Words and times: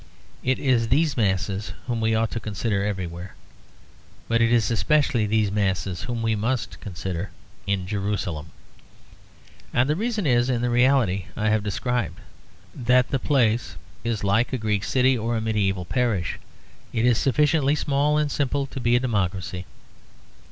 It 0.43 0.57
is 0.57 0.87
these 0.87 1.15
masses 1.15 1.73
whom 1.85 2.01
we 2.01 2.15
ought 2.15 2.31
to 2.31 2.39
consider 2.39 2.83
everywhere; 2.83 3.35
but 4.27 4.41
it 4.41 4.51
is 4.51 4.71
especially 4.71 5.27
these 5.27 5.51
masses 5.51 6.01
whom 6.01 6.23
we 6.23 6.35
must 6.35 6.79
consider 6.79 7.29
in 7.67 7.85
Jerusalem. 7.85 8.47
And 9.71 9.87
the 9.87 9.95
reason 9.95 10.25
is 10.25 10.49
in 10.49 10.63
the 10.63 10.71
reality 10.71 11.25
I 11.37 11.49
have 11.49 11.61
described; 11.61 12.17
that 12.73 13.09
the 13.09 13.19
place 13.19 13.75
is 14.03 14.23
like 14.23 14.51
a 14.51 14.57
Greek 14.57 14.83
city 14.85 15.15
or 15.15 15.37
a 15.37 15.39
medieval 15.39 15.85
parish; 15.85 16.39
it 16.91 17.05
is 17.05 17.19
sufficiently 17.19 17.75
small 17.75 18.17
and 18.17 18.31
simple 18.31 18.65
to 18.65 18.79
be 18.79 18.95
a 18.95 18.99
democracy. 18.99 19.67